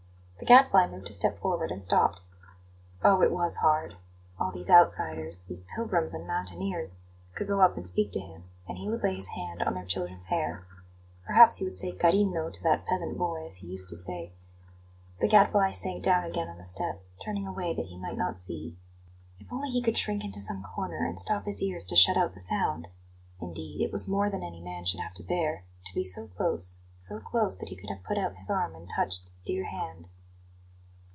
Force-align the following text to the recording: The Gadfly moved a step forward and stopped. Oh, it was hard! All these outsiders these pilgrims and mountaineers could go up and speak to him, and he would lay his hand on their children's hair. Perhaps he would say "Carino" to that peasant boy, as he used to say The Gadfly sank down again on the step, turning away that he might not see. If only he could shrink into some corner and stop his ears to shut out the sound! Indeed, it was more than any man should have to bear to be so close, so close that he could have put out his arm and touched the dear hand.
The 0.39 0.45
Gadfly 0.47 0.87
moved 0.89 1.07
a 1.07 1.11
step 1.13 1.37
forward 1.39 1.69
and 1.71 1.83
stopped. 1.83 2.23
Oh, 3.03 3.21
it 3.21 3.31
was 3.31 3.57
hard! 3.57 3.95
All 4.39 4.51
these 4.51 4.71
outsiders 4.71 5.41
these 5.41 5.67
pilgrims 5.75 6.15
and 6.15 6.25
mountaineers 6.25 6.97
could 7.35 7.47
go 7.47 7.61
up 7.61 7.75
and 7.75 7.85
speak 7.85 8.11
to 8.13 8.19
him, 8.19 8.45
and 8.67 8.79
he 8.79 8.89
would 8.89 9.03
lay 9.03 9.13
his 9.15 9.27
hand 9.27 9.61
on 9.61 9.75
their 9.75 9.85
children's 9.85 10.25
hair. 10.25 10.65
Perhaps 11.27 11.57
he 11.57 11.63
would 11.63 11.77
say 11.77 11.91
"Carino" 11.91 12.49
to 12.49 12.63
that 12.63 12.87
peasant 12.87 13.19
boy, 13.19 13.45
as 13.45 13.57
he 13.57 13.67
used 13.67 13.87
to 13.89 13.95
say 13.95 14.31
The 15.19 15.27
Gadfly 15.27 15.69
sank 15.69 16.03
down 16.03 16.23
again 16.23 16.49
on 16.49 16.57
the 16.57 16.63
step, 16.63 17.03
turning 17.23 17.45
away 17.45 17.75
that 17.75 17.85
he 17.89 17.97
might 17.99 18.17
not 18.17 18.39
see. 18.39 18.75
If 19.39 19.53
only 19.53 19.69
he 19.69 19.83
could 19.83 19.95
shrink 19.97 20.25
into 20.25 20.41
some 20.41 20.63
corner 20.63 21.05
and 21.05 21.19
stop 21.19 21.45
his 21.45 21.61
ears 21.61 21.85
to 21.85 21.95
shut 21.95 22.17
out 22.17 22.33
the 22.33 22.39
sound! 22.39 22.87
Indeed, 23.39 23.79
it 23.85 23.91
was 23.91 24.07
more 24.07 24.27
than 24.27 24.41
any 24.41 24.59
man 24.59 24.85
should 24.85 25.01
have 25.01 25.13
to 25.13 25.23
bear 25.23 25.65
to 25.85 25.93
be 25.93 26.03
so 26.03 26.29
close, 26.29 26.79
so 26.97 27.19
close 27.19 27.57
that 27.57 27.69
he 27.69 27.75
could 27.75 27.91
have 27.91 28.01
put 28.03 28.17
out 28.17 28.37
his 28.37 28.49
arm 28.49 28.73
and 28.73 28.89
touched 28.89 29.23
the 29.25 29.29
dear 29.53 29.65
hand. 29.65 30.07